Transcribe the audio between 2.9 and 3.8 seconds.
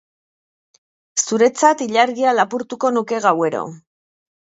nuke gauero